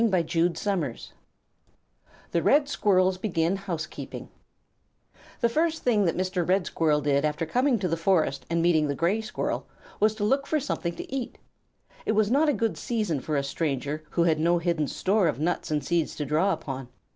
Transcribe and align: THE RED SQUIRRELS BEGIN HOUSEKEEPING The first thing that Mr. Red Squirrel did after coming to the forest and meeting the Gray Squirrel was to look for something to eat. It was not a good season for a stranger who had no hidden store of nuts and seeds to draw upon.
THE 0.03 1.11
RED 2.41 2.67
SQUIRRELS 2.67 3.19
BEGIN 3.19 3.55
HOUSEKEEPING 3.55 4.29
The 5.41 5.47
first 5.49 5.83
thing 5.83 6.05
that 6.05 6.17
Mr. 6.17 6.49
Red 6.49 6.65
Squirrel 6.65 7.01
did 7.01 7.23
after 7.23 7.45
coming 7.45 7.77
to 7.77 7.87
the 7.87 7.95
forest 7.95 8.43
and 8.49 8.63
meeting 8.63 8.87
the 8.87 8.95
Gray 8.95 9.21
Squirrel 9.21 9.67
was 9.99 10.15
to 10.15 10.23
look 10.23 10.47
for 10.47 10.59
something 10.59 10.95
to 10.95 11.13
eat. 11.15 11.37
It 12.07 12.13
was 12.13 12.31
not 12.31 12.49
a 12.49 12.53
good 12.53 12.79
season 12.79 13.19
for 13.19 13.35
a 13.37 13.43
stranger 13.43 14.03
who 14.09 14.23
had 14.23 14.39
no 14.39 14.57
hidden 14.57 14.87
store 14.87 15.27
of 15.27 15.39
nuts 15.39 15.69
and 15.69 15.85
seeds 15.85 16.15
to 16.15 16.25
draw 16.25 16.51
upon. 16.51 16.87